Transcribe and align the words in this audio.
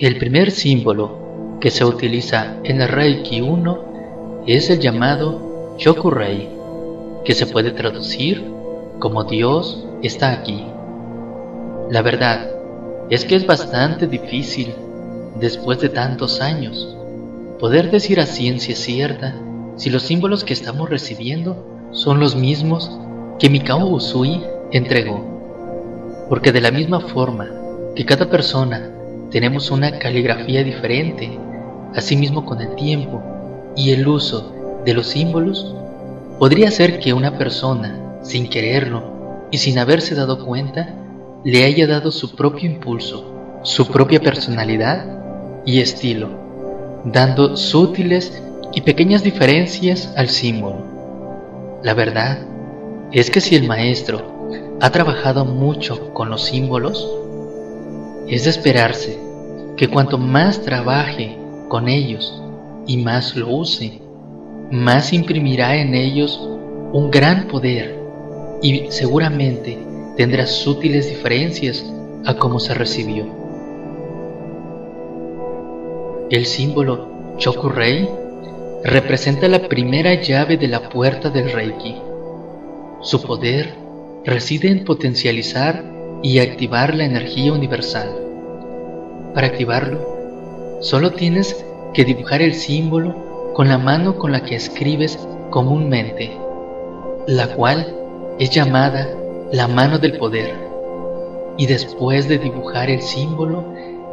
El 0.00 0.16
primer 0.16 0.50
símbolo 0.50 1.58
que 1.60 1.70
se 1.70 1.84
utiliza 1.84 2.56
en 2.64 2.80
el 2.80 2.88
Reiki 2.88 3.42
1 3.42 4.44
es 4.46 4.70
el 4.70 4.80
llamado 4.80 5.74
Chokurei, 5.76 6.48
que 7.22 7.34
se 7.34 7.44
puede 7.44 7.72
traducir 7.72 8.42
como 8.98 9.24
Dios 9.24 9.86
está 10.02 10.32
aquí. 10.32 10.64
La 11.90 12.00
verdad 12.00 12.48
es 13.10 13.26
que 13.26 13.36
es 13.36 13.46
bastante 13.46 14.06
difícil, 14.06 14.72
después 15.38 15.80
de 15.80 15.90
tantos 15.90 16.40
años, 16.40 16.96
poder 17.58 17.90
decir 17.90 18.20
a 18.20 18.26
ciencia 18.26 18.74
cierta 18.74 19.34
si 19.76 19.90
los 19.90 20.04
símbolos 20.04 20.44
que 20.44 20.54
estamos 20.54 20.88
recibiendo 20.88 21.90
son 21.90 22.20
los 22.20 22.34
mismos 22.34 22.90
que 23.38 23.50
Mikao 23.50 23.86
Usui 23.86 24.40
entregó. 24.72 26.24
Porque 26.30 26.52
de 26.52 26.62
la 26.62 26.70
misma 26.70 27.00
forma 27.00 27.50
que 27.94 28.06
cada 28.06 28.30
persona 28.30 28.94
tenemos 29.30 29.70
una 29.70 29.98
caligrafía 29.98 30.64
diferente, 30.64 31.38
asimismo 31.94 32.44
con 32.44 32.60
el 32.60 32.74
tiempo 32.74 33.22
y 33.76 33.92
el 33.92 34.06
uso 34.06 34.52
de 34.84 34.94
los 34.94 35.06
símbolos, 35.06 35.74
podría 36.38 36.70
ser 36.70 36.98
que 36.98 37.12
una 37.12 37.38
persona, 37.38 38.18
sin 38.22 38.48
quererlo 38.48 39.46
y 39.50 39.58
sin 39.58 39.78
haberse 39.78 40.14
dado 40.14 40.44
cuenta, 40.44 40.94
le 41.44 41.64
haya 41.64 41.86
dado 41.86 42.10
su 42.10 42.34
propio 42.34 42.70
impulso, 42.70 43.60
su 43.62 43.86
propia 43.86 44.20
personalidad 44.20 45.06
y 45.64 45.80
estilo, 45.80 46.28
dando 47.04 47.56
sutiles 47.56 48.42
y 48.72 48.82
pequeñas 48.82 49.22
diferencias 49.22 50.12
al 50.16 50.28
símbolo. 50.28 50.84
La 51.82 51.94
verdad 51.94 52.38
es 53.12 53.30
que 53.30 53.40
si 53.40 53.56
el 53.56 53.66
maestro 53.66 54.48
ha 54.80 54.90
trabajado 54.90 55.44
mucho 55.44 56.12
con 56.12 56.30
los 56.30 56.44
símbolos, 56.44 57.19
es 58.30 58.44
de 58.44 58.50
esperarse 58.50 59.18
que 59.76 59.88
cuanto 59.88 60.16
más 60.16 60.62
trabaje 60.62 61.36
con 61.68 61.88
ellos 61.88 62.40
y 62.86 62.96
más 62.98 63.34
lo 63.34 63.48
use, 63.48 64.00
más 64.70 65.12
imprimirá 65.12 65.76
en 65.76 65.96
ellos 65.96 66.40
un 66.92 67.10
gran 67.10 67.48
poder 67.48 67.98
y 68.62 68.86
seguramente 68.90 69.76
tendrá 70.16 70.46
sutiles 70.46 71.08
diferencias 71.08 71.84
a 72.24 72.34
cómo 72.34 72.60
se 72.60 72.72
recibió. 72.72 73.26
El 76.30 76.46
símbolo 76.46 77.08
Chokurei 77.36 78.08
representa 78.84 79.48
la 79.48 79.66
primera 79.68 80.14
llave 80.14 80.56
de 80.56 80.68
la 80.68 80.88
puerta 80.88 81.30
del 81.30 81.50
Reiki. 81.50 81.96
Su 83.00 83.20
poder 83.22 83.74
reside 84.24 84.68
en 84.68 84.84
potencializar 84.84 85.99
y 86.22 86.38
activar 86.38 86.94
la 86.94 87.04
energía 87.04 87.52
universal. 87.52 88.08
Para 89.34 89.46
activarlo, 89.48 90.78
solo 90.80 91.12
tienes 91.12 91.64
que 91.94 92.04
dibujar 92.04 92.42
el 92.42 92.54
símbolo 92.54 93.52
con 93.54 93.68
la 93.68 93.78
mano 93.78 94.16
con 94.16 94.32
la 94.32 94.44
que 94.44 94.56
escribes 94.56 95.18
comúnmente, 95.50 96.36
la 97.26 97.48
cual 97.54 97.94
es 98.38 98.50
llamada 98.50 99.08
la 99.52 99.66
mano 99.68 99.98
del 99.98 100.18
poder. 100.18 100.54
Y 101.56 101.66
después 101.66 102.28
de 102.28 102.38
dibujar 102.38 102.90
el 102.90 103.02
símbolo, 103.02 103.64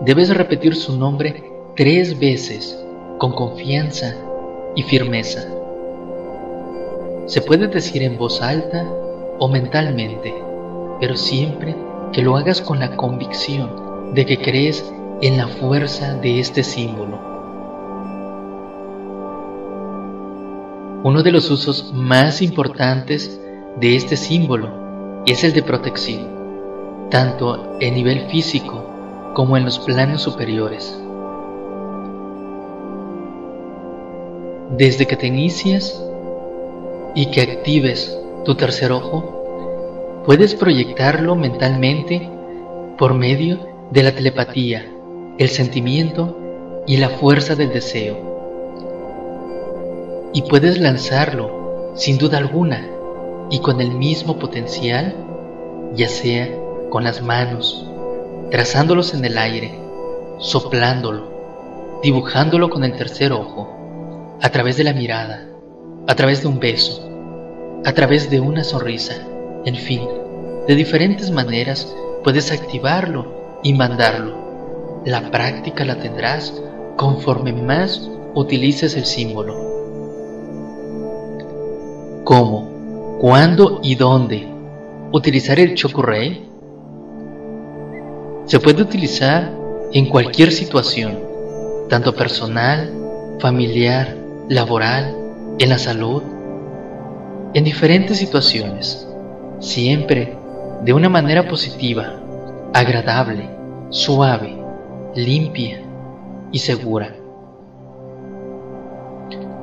debes 0.02 0.30
repetir 0.36 0.76
su 0.76 0.98
nombre 0.98 1.44
tres 1.76 2.18
veces 2.18 2.78
con 3.20 3.34
confianza 3.34 4.16
y 4.76 4.84
firmeza. 4.84 5.48
Se 7.26 7.42
puede 7.42 7.68
decir 7.68 8.04
en 8.04 8.18
voz 8.18 8.42
alta 8.42 8.86
o 9.40 9.48
mentalmente, 9.48 10.34
pero 11.00 11.16
siempre 11.16 11.76
que 12.14 12.22
lo 12.22 12.38
hagas 12.38 12.62
con 12.62 12.80
la 12.80 12.96
convicción 12.96 14.14
de 14.14 14.26
que 14.26 14.40
crees 14.40 14.84
en 15.22 15.38
la 15.38 15.48
fuerza 15.48 16.14
de 16.16 16.40
este 16.40 16.64
símbolo. 16.64 17.20
Uno 21.04 21.24
de 21.24 21.32
los 21.32 21.50
usos 21.52 21.94
más 21.94 22.42
importantes 22.42 23.40
de 23.80 23.96
este 23.96 24.18
símbolo 24.18 25.24
es 25.26 25.44
el 25.44 25.54
de 25.54 25.64
protección, 25.64 26.28
tanto 27.10 27.78
en 27.80 27.94
nivel 27.94 28.28
físico 28.30 28.84
como 29.34 29.58
en 29.58 29.66
los 29.66 29.80
planos 29.80 30.22
superiores. 30.22 31.00
Desde 34.78 35.06
que 35.06 35.16
te 35.16 35.28
inicias 35.28 36.04
y 37.16 37.28
que 37.28 37.42
actives 37.42 38.18
tu 38.46 38.56
tercer 38.56 38.92
ojo, 38.92 39.37
puedes 40.28 40.54
proyectarlo 40.56 41.36
mentalmente 41.38 42.30
por 42.98 43.14
medio 43.14 43.66
de 43.92 44.04
la 44.04 44.12
telepatía, 44.12 44.86
el 45.38 45.48
sentimiento 45.48 46.84
y 46.86 46.98
la 46.98 47.08
fuerza 47.08 47.56
del 47.56 47.70
deseo. 47.70 48.18
Y 50.34 50.42
puedes 50.42 50.80
lanzarlo, 50.80 51.94
sin 51.96 52.18
duda 52.18 52.40
alguna, 52.40 52.86
y 53.50 53.60
con 53.60 53.80
el 53.80 53.92
mismo 53.92 54.38
potencial, 54.38 55.16
ya 55.96 56.10
sea 56.10 56.50
con 56.90 57.06
las 57.06 57.22
manos, 57.22 57.88
trazándolos 58.52 59.14
en 59.14 59.24
el 59.24 59.38
aire, 59.38 59.80
soplándolo, 60.40 62.02
dibujándolo 62.04 62.70
con 62.70 62.84
el 62.84 62.98
tercer 62.98 63.32
ojo, 63.32 64.38
a 64.42 64.50
través 64.50 64.76
de 64.76 64.84
la 64.84 64.92
mirada, 64.92 65.48
a 66.06 66.16
través 66.16 66.42
de 66.42 66.50
un 66.50 66.60
beso, 66.60 67.02
a 67.86 67.94
través 67.94 68.30
de 68.30 68.42
una 68.42 68.66
sonrisa, 68.66 69.26
en 69.64 69.76
fin, 69.76 70.02
de 70.68 70.76
diferentes 70.76 71.32
maneras 71.32 71.96
puedes 72.24 72.52
activarlo 72.52 73.60
y 73.64 73.74
mandarlo. 73.74 75.02
La 75.06 75.32
práctica 75.32 75.86
la 75.86 75.98
tendrás 75.98 76.54
conforme 76.98 77.54
más 77.54 78.10
utilices 78.34 78.96
el 78.98 79.06
símbolo. 79.06 79.56
¿Cómo? 82.26 83.18
¿Cuándo 83.22 83.80
y 83.82 83.96
dónde 83.96 84.48
utilizar 85.14 85.58
el 85.60 85.76
chokurei? 85.76 86.46
Se 88.46 88.60
puede 88.60 88.82
utilizar 88.82 89.54
en 89.94 90.10
cualquier 90.10 90.52
situación, 90.52 91.18
tanto 91.88 92.14
personal, 92.14 92.92
familiar, 93.40 94.16
laboral, 94.50 95.16
en 95.60 95.70
la 95.70 95.78
salud, 95.78 96.22
en 97.54 97.64
diferentes 97.64 98.18
situaciones, 98.18 99.08
siempre 99.60 100.37
de 100.84 100.94
una 100.94 101.10
manera 101.10 101.48
positiva, 101.48 102.14
agradable, 102.74 103.50
suave, 103.90 104.56
limpia 105.16 105.82
y 106.52 106.60
segura. 106.60 107.16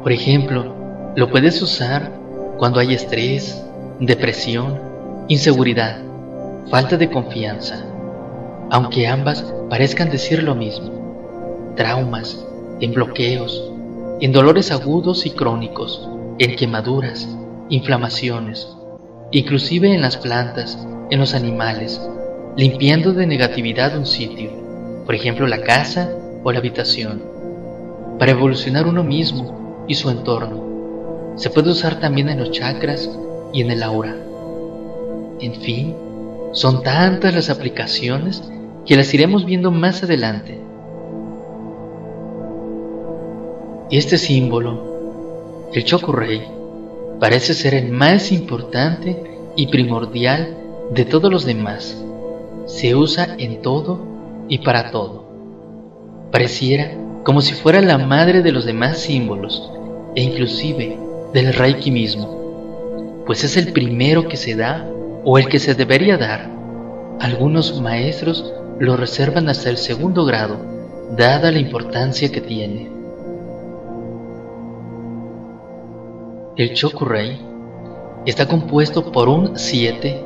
Por 0.02 0.12
ejemplo, 0.12 0.74
lo 1.16 1.30
puedes 1.30 1.62
usar 1.62 2.10
cuando 2.58 2.80
hay 2.80 2.94
estrés, 2.94 3.64
depresión, 4.00 4.80
inseguridad, 5.28 5.98
falta 6.70 6.96
de 6.96 7.08
confianza, 7.08 7.84
aunque 8.70 9.06
ambas 9.06 9.42
parezcan 9.70 10.10
decir 10.10 10.42
lo 10.42 10.54
mismo, 10.54 11.72
traumas, 11.76 12.44
en 12.80 12.92
bloqueos, 12.92 13.70
en 14.20 14.32
dolores 14.32 14.70
agudos 14.72 15.26
y 15.26 15.30
crónicos, 15.30 16.08
en 16.38 16.56
quemaduras, 16.56 17.28
inflamaciones, 17.68 18.76
inclusive 19.34 19.92
en 19.92 20.00
las 20.00 20.16
plantas, 20.16 20.78
en 21.10 21.18
los 21.18 21.34
animales, 21.34 22.00
limpiando 22.56 23.12
de 23.12 23.26
negatividad 23.26 23.98
un 23.98 24.06
sitio, 24.06 24.52
por 25.04 25.16
ejemplo 25.16 25.48
la 25.48 25.60
casa 25.62 26.08
o 26.44 26.52
la 26.52 26.60
habitación, 26.60 27.20
para 28.16 28.30
evolucionar 28.30 28.86
uno 28.86 29.02
mismo 29.02 29.84
y 29.88 29.96
su 29.96 30.08
entorno 30.08 31.34
se 31.34 31.50
puede 31.50 31.70
usar 31.70 31.98
también 31.98 32.28
en 32.28 32.38
los 32.38 32.52
chakras 32.52 33.10
y 33.52 33.60
en 33.62 33.72
el 33.72 33.82
aura. 33.82 34.14
En 35.40 35.54
fin, 35.60 35.96
son 36.52 36.84
tantas 36.84 37.34
las 37.34 37.50
aplicaciones 37.50 38.40
que 38.86 38.96
las 38.96 39.12
iremos 39.14 39.44
viendo 39.44 39.72
más 39.72 40.04
adelante. 40.04 40.60
Este 43.90 44.16
símbolo, 44.16 45.70
el 45.72 45.84
Chokurei, 45.84 46.42
parece 47.20 47.54
ser 47.54 47.74
el 47.74 47.90
más 47.90 48.32
importante 48.32 49.16
y 49.56 49.68
primordial 49.68 50.56
de 50.92 51.04
todos 51.04 51.30
los 51.30 51.44
demás. 51.44 52.02
Se 52.66 52.94
usa 52.94 53.36
en 53.38 53.62
todo 53.62 54.00
y 54.48 54.58
para 54.58 54.90
todo. 54.90 55.24
Pareciera 56.30 56.92
como 57.24 57.40
si 57.40 57.54
fuera 57.54 57.80
la 57.80 57.98
madre 57.98 58.42
de 58.42 58.52
los 58.52 58.66
demás 58.66 58.98
símbolos 58.98 59.70
e 60.14 60.22
inclusive 60.22 60.98
del 61.32 61.54
Reiki 61.54 61.90
mismo, 61.90 63.22
pues 63.26 63.44
es 63.44 63.56
el 63.56 63.72
primero 63.72 64.28
que 64.28 64.36
se 64.36 64.54
da 64.54 64.86
o 65.24 65.38
el 65.38 65.48
que 65.48 65.58
se 65.58 65.74
debería 65.74 66.18
dar. 66.18 66.50
Algunos 67.20 67.80
maestros 67.80 68.52
lo 68.78 68.96
reservan 68.96 69.48
hasta 69.48 69.70
el 69.70 69.78
segundo 69.78 70.24
grado, 70.24 70.58
dada 71.16 71.50
la 71.50 71.58
importancia 71.58 72.30
que 72.30 72.40
tiene. 72.40 72.90
El 76.56 76.72
Chokurei 76.74 77.40
está 78.26 78.46
compuesto 78.46 79.10
por 79.10 79.28
un 79.28 79.58
7 79.58 80.22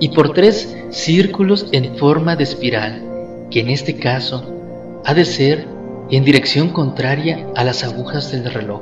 y 0.00 0.08
por 0.08 0.32
tres 0.32 0.74
círculos 0.88 1.66
en 1.70 1.98
forma 1.98 2.34
de 2.34 2.44
espiral, 2.44 3.02
que 3.50 3.60
en 3.60 3.68
este 3.68 3.98
caso 3.98 5.02
ha 5.04 5.12
de 5.12 5.26
ser 5.26 5.68
en 6.10 6.24
dirección 6.24 6.70
contraria 6.70 7.46
a 7.54 7.62
las 7.62 7.84
agujas 7.84 8.32
del 8.32 8.50
reloj, 8.50 8.80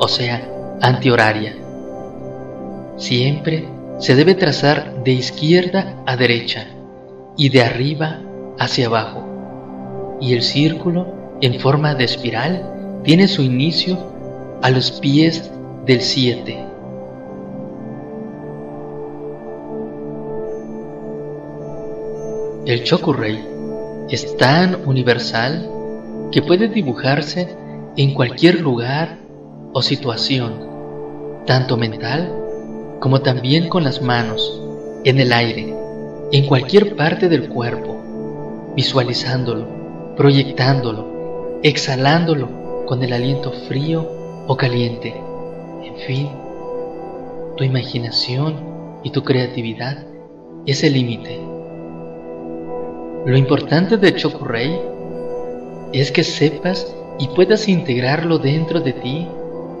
o 0.00 0.08
sea, 0.08 0.42
antihoraria. 0.82 1.54
Siempre 2.96 3.68
se 4.00 4.16
debe 4.16 4.34
trazar 4.34 5.04
de 5.04 5.12
izquierda 5.12 6.02
a 6.06 6.16
derecha 6.16 6.66
y 7.36 7.50
de 7.50 7.62
arriba 7.62 8.20
hacia 8.58 8.88
abajo, 8.88 10.18
y 10.20 10.32
el 10.32 10.42
círculo 10.42 11.06
en 11.40 11.60
forma 11.60 11.94
de 11.94 12.02
espiral 12.02 13.00
tiene 13.04 13.28
su 13.28 13.42
inicio 13.42 13.96
a 14.60 14.70
los 14.70 14.90
pies 14.90 15.52
del 15.86 16.00
7. 16.00 16.66
El 22.66 22.82
Chokurei 22.82 23.38
es 24.10 24.36
tan 24.36 24.84
universal 24.84 25.70
que 26.32 26.42
puede 26.42 26.66
dibujarse 26.66 27.48
en 27.96 28.14
cualquier 28.14 28.60
lugar 28.60 29.18
o 29.72 29.80
situación, 29.80 30.54
tanto 31.46 31.76
mental 31.76 32.32
como 32.98 33.22
también 33.22 33.68
con 33.68 33.84
las 33.84 34.02
manos, 34.02 34.60
en 35.04 35.20
el 35.20 35.32
aire, 35.32 35.72
en 36.32 36.46
cualquier 36.46 36.96
parte 36.96 37.28
del 37.28 37.48
cuerpo, 37.48 38.72
visualizándolo, 38.74 39.68
proyectándolo, 40.16 41.60
exhalándolo 41.62 42.84
con 42.86 43.04
el 43.04 43.12
aliento 43.12 43.52
frío 43.68 44.10
o 44.48 44.56
caliente. 44.56 45.25
En 45.86 45.96
fin, 45.98 46.28
tu 47.56 47.62
imaginación 47.62 48.56
y 49.04 49.10
tu 49.10 49.22
creatividad 49.22 50.04
es 50.66 50.82
el 50.82 50.94
límite. 50.94 51.40
Lo 53.24 53.36
importante 53.36 53.96
de 53.96 54.12
Chokurei 54.16 54.80
es 55.92 56.10
que 56.10 56.24
sepas 56.24 56.92
y 57.20 57.28
puedas 57.28 57.68
integrarlo 57.68 58.38
dentro 58.38 58.80
de 58.80 58.94
ti 58.94 59.28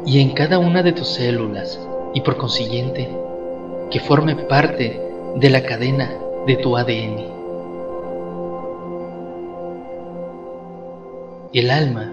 y 0.06 0.20
en 0.20 0.30
cada 0.30 0.60
una 0.60 0.84
de 0.84 0.92
tus 0.92 1.08
células 1.08 1.80
y 2.14 2.20
por 2.20 2.36
consiguiente 2.36 3.10
que 3.90 3.98
forme 3.98 4.36
parte 4.36 5.00
de 5.34 5.50
la 5.50 5.64
cadena 5.64 6.12
de 6.46 6.56
tu 6.56 6.76
ADN. 6.76 7.26
El 11.52 11.70
alma 11.70 12.12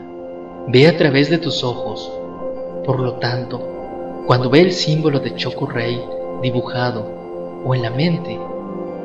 ve 0.68 0.88
a 0.88 0.98
través 0.98 1.30
de 1.30 1.38
tus 1.38 1.63
ojos, 1.63 2.12
por 2.86 3.00
lo 3.00 3.13
tanto, 3.19 3.73
cuando 4.25 4.50
ve 4.50 4.62
el 4.62 4.72
símbolo 4.72 5.20
de 5.20 5.36
Chokurei 5.36 6.02
dibujado 6.42 7.06
o 7.66 7.75
en 7.75 7.81
la 7.81 7.90
mente, 7.90 8.40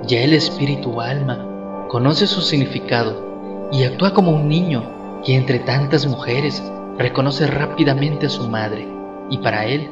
ya 0.06 0.20
el 0.20 0.32
espíritu 0.32 1.00
alma 1.00 1.86
conoce 1.88 2.26
su 2.26 2.40
significado 2.40 3.68
y 3.72 3.82
actúa 3.82 4.14
como 4.14 4.30
un 4.30 4.48
niño 4.48 5.20
que 5.24 5.34
entre 5.34 5.58
tantas 5.58 6.06
mujeres 6.06 6.62
reconoce 6.98 7.48
rápidamente 7.48 8.26
a 8.26 8.30
su 8.30 8.48
madre 8.48 8.86
y 9.28 9.38
para 9.38 9.66
él 9.66 9.90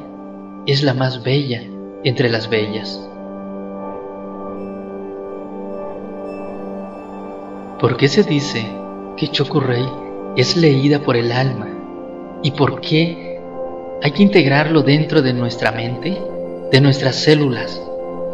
es 0.65 0.81
la 0.81 0.93
más 0.93 1.21
bella 1.23 1.61
entre 2.05 2.29
las 2.29 2.49
bellas. 2.49 3.03
¿Por 7.79 7.97
qué 7.97 8.07
se 8.07 8.23
dice 8.23 8.65
que 9.17 9.27
Chokurei 9.27 9.87
es 10.37 10.55
leída 10.55 10.99
por 10.99 11.17
el 11.17 11.33
alma? 11.33 11.67
¿Y 12.43 12.51
por 12.51 12.79
qué 12.79 13.26
hay 14.01 14.11
que 14.11 14.23
integrarlo 14.23 14.81
dentro 14.81 15.21
de 15.21 15.33
nuestra 15.33 15.71
mente, 15.71 16.21
de 16.71 16.81
nuestras 16.81 17.15
células, 17.15 17.81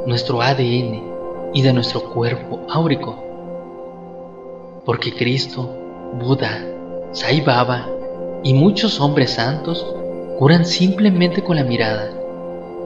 nuestro 0.05 0.41
ADN 0.41 1.51
y 1.53 1.61
de 1.61 1.73
nuestro 1.73 2.11
cuerpo 2.11 2.61
áurico? 2.69 3.23
porque 4.85 5.13
Cristo, 5.13 5.69
Buda, 6.19 6.65
Sai 7.13 7.41
Baba 7.41 7.87
y 8.43 8.53
muchos 8.53 8.99
hombres 8.99 9.31
santos 9.31 9.85
curan 10.37 10.65
simplemente 10.65 11.41
con 11.41 11.55
la 11.55 11.63
mirada, 11.63 12.11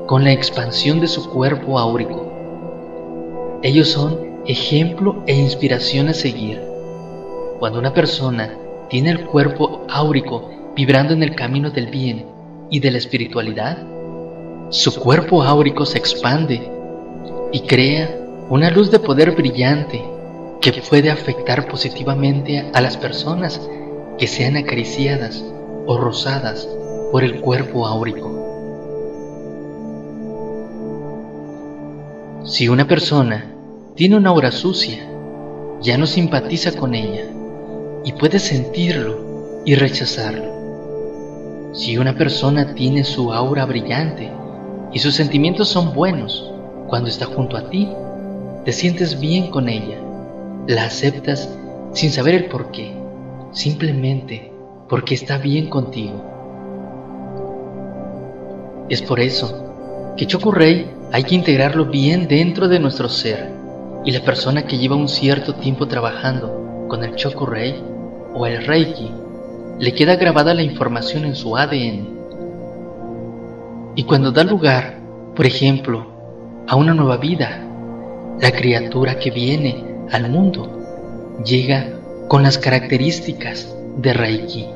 con 0.06 0.24
la 0.24 0.32
expansión 0.32 1.00
de 1.00 1.08
su 1.08 1.30
cuerpo 1.30 1.80
áurico. 1.80 2.32
Ellos 3.64 3.90
son 3.90 4.42
ejemplo 4.46 5.24
e 5.26 5.36
inspiración 5.36 6.10
a 6.10 6.14
seguir. 6.14 6.62
Cuando 7.60 7.80
una 7.80 7.94
persona 7.94 8.56
tiene 8.90 9.10
el 9.12 9.26
cuerpo 9.26 9.82
áurico 9.90 10.52
vibrando 10.76 11.14
en 11.14 11.24
el 11.24 11.36
camino 11.36 11.72
del 11.72 11.88
bien 11.88 12.37
y 12.70 12.80
de 12.80 12.92
la 12.92 12.98
espiritualidad, 12.98 13.78
su 14.70 14.94
cuerpo 14.96 15.44
áurico 15.44 15.86
se 15.86 15.98
expande 15.98 16.70
y 17.52 17.62
crea 17.62 18.14
una 18.50 18.70
luz 18.70 18.92
de 18.92 19.00
poder 19.00 19.32
brillante 19.32 20.04
que 20.62 20.74
puede 20.90 21.10
afectar 21.10 21.68
positivamente 21.68 22.70
a 22.74 22.82
las 22.82 22.98
personas 22.98 23.62
que 24.18 24.28
sean 24.28 24.58
acariciadas 24.58 25.44
o 25.86 25.98
rozadas 25.98 26.68
por 27.12 27.24
el 27.24 27.40
cuerpo 27.40 27.88
áurico. 27.88 28.38
Si 32.44 32.68
una 32.70 32.88
persona 32.88 33.54
tiene 33.96 34.18
una 34.18 34.30
aura 34.30 34.52
sucia, 34.52 35.08
ya 35.82 35.98
no 35.98 36.08
simpatiza 36.08 36.72
con 36.72 36.96
ella 36.96 37.26
y 38.04 38.14
puede 38.14 38.40
sentirlo 38.40 39.62
y 39.66 39.76
rechazarlo. 39.76 40.57
Si 41.74 41.98
una 41.98 42.16
persona 42.16 42.74
tiene 42.74 43.04
su 43.04 43.34
aura 43.34 43.66
brillante 43.66 44.32
y 44.94 45.00
sus 45.00 45.16
sentimientos 45.16 45.68
son 45.68 45.94
buenos, 45.94 46.52
cuando 46.88 47.10
está 47.10 47.26
junto 47.26 47.58
a 47.58 47.70
ti, 47.70 47.90
te 48.64 48.72
sientes 48.72 49.20
bien 49.20 49.52
con 49.52 49.70
ella 49.70 49.98
la 50.68 50.86
aceptas 50.86 51.50
sin 51.94 52.12
saber 52.12 52.36
el 52.36 52.46
por 52.46 52.72
qué, 52.72 52.94
simplemente 53.52 54.52
porque 54.90 55.16
está 55.16 55.38
bien 55.38 55.70
contigo. 55.70 56.24
Es 58.90 59.02
por 59.02 59.20
eso 59.20 60.14
que 60.16 60.26
Chokurei 60.26 60.88
hay 61.12 61.24
que 61.24 61.36
integrarlo 61.36 61.86
bien 61.86 62.28
dentro 62.28 62.68
de 62.68 62.80
nuestro 62.80 63.10
ser 63.10 63.52
y 64.06 64.12
la 64.12 64.22
persona 64.22 64.66
que 64.66 64.78
lleva 64.78 64.96
un 64.96 65.10
cierto 65.10 65.56
tiempo 65.56 65.88
trabajando 65.88 66.86
con 66.88 67.04
el 67.04 67.16
Chokurei 67.16 67.76
o 68.34 68.46
el 68.46 68.66
Reiki 68.66 69.12
le 69.80 69.94
queda 69.94 70.16
grabada 70.16 70.54
la 70.54 70.64
información 70.64 71.26
en 71.26 71.36
su 71.36 71.56
ADN. 71.56 72.18
Y 73.96 74.04
cuando 74.04 74.32
da 74.32 74.44
lugar, 74.44 75.00
por 75.36 75.46
ejemplo, 75.46 76.08
a 76.68 76.76
una 76.76 76.94
nueva 76.94 77.18
vida, 77.18 77.64
la 78.42 78.52
criatura 78.52 79.20
que 79.20 79.32
viene 79.32 79.84
al 80.12 80.30
mundo 80.30 81.38
llega 81.46 81.94
con 82.28 82.44
las 82.44 82.58
características 82.58 83.74
de 83.98 84.14
Reiki. 84.14 84.68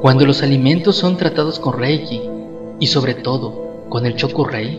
Cuando 0.00 0.24
los 0.26 0.44
alimentos 0.44 0.96
son 0.96 1.16
tratados 1.16 1.58
con 1.58 1.76
Reiki 1.76 2.22
y 2.78 2.86
sobre 2.86 3.14
todo 3.14 3.86
con 3.88 4.06
el 4.06 4.14
Chokurei, 4.14 4.78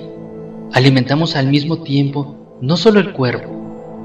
alimentamos 0.71 1.35
al 1.35 1.47
mismo 1.47 1.79
tiempo 1.79 2.57
no 2.61 2.77
solo 2.77 3.01
el 3.01 3.11
cuerpo, 3.11 3.58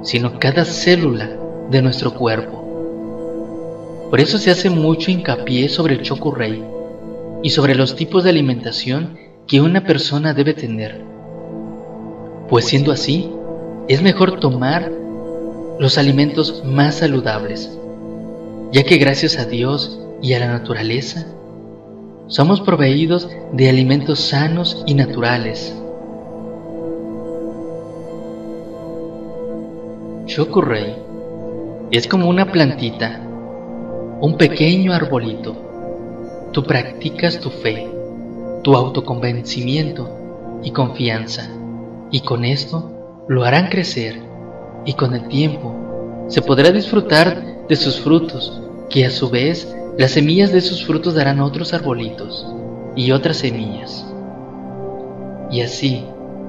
sino 0.04 0.38
cada 0.38 0.64
célula 0.64 1.30
de 1.70 1.82
nuestro 1.82 2.14
cuerpo. 2.14 4.06
Por 4.10 4.20
eso 4.20 4.38
se 4.38 4.52
hace 4.52 4.70
mucho 4.70 5.10
hincapié 5.10 5.68
sobre 5.68 5.94
el 5.94 6.02
Chokurei 6.02 6.62
y 7.42 7.50
sobre 7.50 7.74
los 7.74 7.96
tipos 7.96 8.22
de 8.22 8.30
alimentación 8.30 9.18
que 9.48 9.60
una 9.60 9.84
persona 9.84 10.32
debe 10.32 10.54
tener 10.54 11.14
pues 12.48 12.66
siendo 12.66 12.92
así, 12.92 13.30
es 13.88 14.02
mejor 14.02 14.38
tomar 14.38 14.92
los 15.78 15.98
alimentos 15.98 16.62
más 16.64 16.96
saludables, 16.96 17.70
ya 18.70 18.84
que 18.84 18.98
gracias 18.98 19.38
a 19.38 19.44
Dios 19.44 20.00
y 20.22 20.34
a 20.34 20.40
la 20.40 20.48
naturaleza, 20.48 21.26
somos 22.26 22.60
proveídos 22.60 23.28
de 23.52 23.68
alimentos 23.68 24.20
sanos 24.20 24.84
y 24.86 24.94
naturales. 24.94 25.74
Chokurei 30.34 30.96
es 31.92 32.08
como 32.08 32.28
una 32.28 32.50
plantita, 32.50 33.20
un 34.20 34.36
pequeño 34.36 34.92
arbolito. 34.92 35.54
Tú 36.50 36.64
practicas 36.64 37.38
tu 37.38 37.50
fe, 37.50 37.88
tu 38.64 38.74
autoconvencimiento 38.74 40.58
y 40.64 40.72
confianza 40.72 41.48
y 42.10 42.18
con 42.22 42.44
esto 42.44 43.24
lo 43.28 43.44
harán 43.44 43.68
crecer 43.68 44.20
y 44.84 44.94
con 44.94 45.14
el 45.14 45.28
tiempo 45.28 46.26
se 46.26 46.42
podrá 46.42 46.72
disfrutar 46.72 47.68
de 47.68 47.76
sus 47.76 48.00
frutos, 48.00 48.60
que 48.90 49.06
a 49.06 49.10
su 49.10 49.30
vez 49.30 49.72
las 49.96 50.10
semillas 50.10 50.50
de 50.50 50.62
sus 50.62 50.84
frutos 50.84 51.14
darán 51.14 51.38
otros 51.38 51.72
arbolitos 51.72 52.44
y 52.96 53.12
otras 53.12 53.36
semillas. 53.36 54.04
Y 55.52 55.60
así 55.60 56.04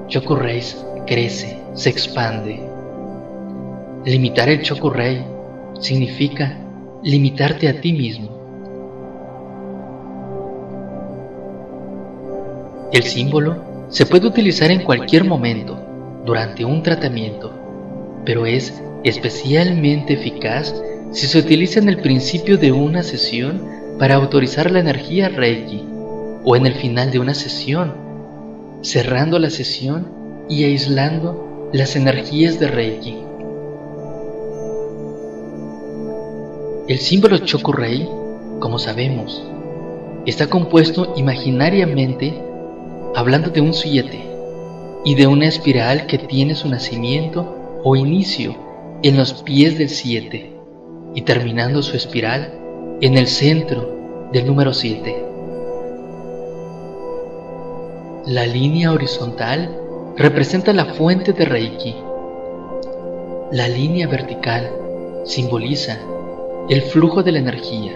Chokurreis 0.08 0.84
crece, 1.06 1.62
se 1.74 1.88
expande. 1.88 2.74
Limitar 4.06 4.48
el 4.48 4.62
Chokurrei 4.62 5.24
significa 5.80 6.56
limitarte 7.02 7.68
a 7.68 7.80
ti 7.80 7.92
mismo. 7.92 8.28
El 12.92 13.02
símbolo 13.02 13.88
se 13.88 14.06
puede 14.06 14.28
utilizar 14.28 14.70
en 14.70 14.84
cualquier 14.84 15.24
momento 15.24 15.76
durante 16.24 16.64
un 16.64 16.84
tratamiento, 16.84 17.52
pero 18.24 18.46
es 18.46 18.80
especialmente 19.02 20.12
eficaz 20.12 20.72
si 21.10 21.26
se 21.26 21.38
utiliza 21.38 21.80
en 21.80 21.88
el 21.88 21.96
principio 21.96 22.58
de 22.58 22.70
una 22.70 23.02
sesión 23.02 23.60
para 23.98 24.14
autorizar 24.14 24.70
la 24.70 24.78
energía 24.78 25.30
Reiki 25.30 25.82
o 26.44 26.54
en 26.54 26.66
el 26.66 26.74
final 26.74 27.10
de 27.10 27.18
una 27.18 27.34
sesión, 27.34 27.92
cerrando 28.82 29.40
la 29.40 29.50
sesión 29.50 30.06
y 30.48 30.62
aislando 30.62 31.70
las 31.72 31.96
energías 31.96 32.60
de 32.60 32.68
Reiki. 32.68 33.25
El 36.88 37.00
símbolo 37.00 37.38
Chokurei, 37.38 38.08
como 38.60 38.78
sabemos, 38.78 39.42
está 40.24 40.46
compuesto 40.46 41.14
imaginariamente 41.16 42.40
hablando 43.16 43.50
de 43.50 43.60
un 43.60 43.74
siete 43.74 44.24
y 45.04 45.16
de 45.16 45.26
una 45.26 45.46
espiral 45.46 46.06
que 46.06 46.18
tiene 46.18 46.54
su 46.54 46.68
nacimiento 46.68 47.80
o 47.82 47.96
inicio 47.96 48.54
en 49.02 49.16
los 49.16 49.42
pies 49.42 49.76
del 49.78 49.88
siete 49.88 50.52
y 51.12 51.22
terminando 51.22 51.82
su 51.82 51.96
espiral 51.96 52.54
en 53.00 53.18
el 53.18 53.26
centro 53.26 54.28
del 54.32 54.46
número 54.46 54.72
7. 54.72 55.24
La 58.26 58.46
línea 58.46 58.92
horizontal 58.92 59.76
representa 60.16 60.72
la 60.72 60.84
fuente 60.84 61.32
de 61.32 61.46
Reiki. 61.46 61.96
La 63.50 63.66
línea 63.66 64.06
vertical 64.06 64.70
simboliza 65.24 65.98
el 66.68 66.82
flujo 66.82 67.22
de 67.22 67.30
la 67.30 67.38
energía 67.38 67.92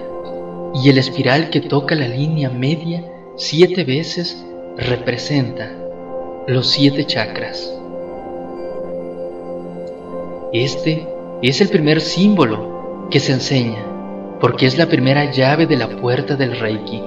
y 0.75 0.89
el 0.91 0.99
espiral 0.99 1.51
que 1.51 1.61
toca 1.61 1.97
la 1.97 2.07
línea 2.07 2.51
media 2.51 3.05
siete 3.37 3.83
veces 3.83 4.47
representa 4.77 5.69
los 6.47 6.69
siete 6.69 7.05
chakras. 7.05 7.75
Este 10.53 11.07
es 11.43 11.61
el 11.61 11.69
primer 11.69 12.01
símbolo 12.01 13.09
que 13.11 13.19
se 13.19 13.33
enseña 13.33 13.85
porque 14.41 14.67
es 14.67 14.79
la 14.79 14.87
primera 14.87 15.33
llave 15.33 15.67
de 15.67 15.77
la 15.77 15.89
puerta 15.89 16.37
del 16.37 16.59
Reiki. 16.59 17.03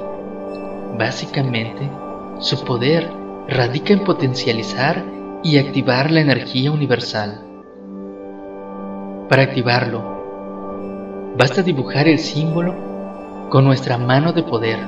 Básicamente, 1.00 1.90
su 2.40 2.64
poder 2.66 3.10
radica 3.48 3.94
en 3.94 4.04
potencializar 4.04 5.04
y 5.44 5.58
activar 5.58 6.12
la 6.12 6.20
energía 6.20 6.72
universal. 6.72 7.42
Para 9.30 9.44
activarlo, 9.44 10.23
basta 11.38 11.64
dibujar 11.64 12.08
el 12.08 12.20
símbolo 12.20 12.76
con 13.50 13.66
nuestra 13.66 13.98
mano 13.98 14.34
de 14.34 14.44
poder, 14.44 14.80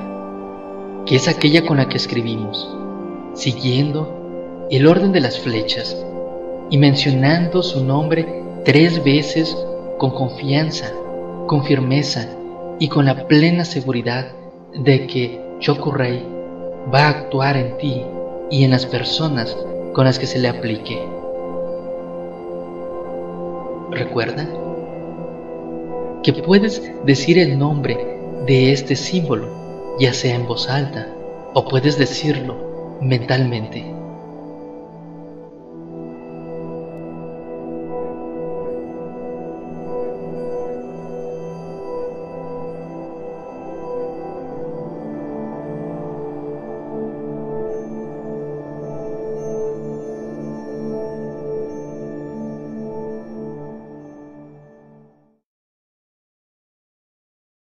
que 1.04 1.16
es 1.16 1.28
aquella 1.28 1.66
con 1.66 1.76
la 1.76 1.88
que 1.88 1.96
escribimos, 1.96 2.68
siguiendo 3.34 4.66
el 4.70 4.86
orden 4.86 5.12
de 5.12 5.20
las 5.20 5.38
flechas 5.38 5.96
y 6.70 6.78
mencionando 6.78 7.62
su 7.62 7.84
nombre 7.84 8.42
tres 8.64 9.02
veces 9.02 9.56
con 9.98 10.10
confianza, 10.10 10.92
con 11.46 11.64
firmeza 11.64 12.28
y 12.78 12.88
con 12.88 13.06
la 13.06 13.26
plena 13.26 13.64
seguridad 13.64 14.26
de 14.74 15.06
que 15.06 15.40
Chokurei 15.60 16.24
va 16.92 17.06
a 17.06 17.08
actuar 17.08 17.56
en 17.56 17.76
ti 17.78 18.02
y 18.50 18.64
en 18.64 18.70
las 18.70 18.86
personas 18.86 19.56
con 19.94 20.04
las 20.04 20.18
que 20.18 20.26
se 20.26 20.38
le 20.38 20.48
aplique. 20.48 21.00
Recuerda 23.90 24.46
que 26.26 26.32
puedes 26.32 26.82
decir 27.04 27.38
el 27.38 27.56
nombre 27.56 27.96
de 28.46 28.72
este 28.72 28.96
símbolo, 28.96 29.96
ya 30.00 30.12
sea 30.12 30.34
en 30.34 30.44
voz 30.44 30.68
alta 30.68 31.06
o 31.54 31.68
puedes 31.68 31.98
decirlo 31.98 32.98
mentalmente. 33.00 33.95